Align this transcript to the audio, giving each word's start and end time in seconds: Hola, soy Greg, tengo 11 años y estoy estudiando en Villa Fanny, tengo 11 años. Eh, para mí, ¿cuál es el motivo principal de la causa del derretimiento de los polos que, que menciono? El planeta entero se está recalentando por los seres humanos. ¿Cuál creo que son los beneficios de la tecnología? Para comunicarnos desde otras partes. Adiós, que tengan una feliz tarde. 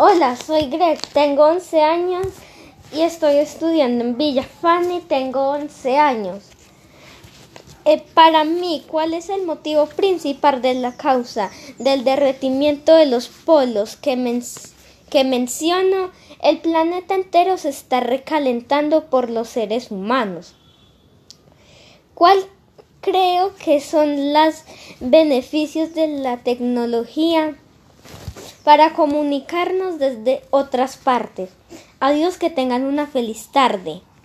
Hola, 0.00 0.36
soy 0.36 0.68
Greg, 0.68 1.00
tengo 1.12 1.44
11 1.46 1.82
años 1.82 2.28
y 2.94 3.00
estoy 3.00 3.34
estudiando 3.38 4.04
en 4.04 4.16
Villa 4.16 4.44
Fanny, 4.44 5.00
tengo 5.00 5.48
11 5.48 5.98
años. 5.98 6.44
Eh, 7.84 8.04
para 8.14 8.44
mí, 8.44 8.84
¿cuál 8.86 9.12
es 9.12 9.28
el 9.28 9.44
motivo 9.44 9.86
principal 9.86 10.62
de 10.62 10.74
la 10.74 10.96
causa 10.96 11.50
del 11.80 12.04
derretimiento 12.04 12.94
de 12.94 13.06
los 13.06 13.26
polos 13.26 13.96
que, 13.96 14.14
que 15.10 15.24
menciono? 15.24 16.12
El 16.44 16.58
planeta 16.58 17.16
entero 17.16 17.58
se 17.58 17.70
está 17.70 17.98
recalentando 17.98 19.06
por 19.06 19.30
los 19.30 19.48
seres 19.48 19.90
humanos. 19.90 20.54
¿Cuál 22.14 22.38
creo 23.00 23.52
que 23.56 23.80
son 23.80 24.32
los 24.32 24.62
beneficios 25.00 25.92
de 25.92 26.06
la 26.06 26.36
tecnología? 26.36 27.56
Para 28.68 28.92
comunicarnos 28.92 29.98
desde 29.98 30.42
otras 30.50 30.98
partes. 30.98 31.48
Adiós, 32.00 32.36
que 32.36 32.50
tengan 32.50 32.84
una 32.84 33.06
feliz 33.06 33.48
tarde. 33.50 34.02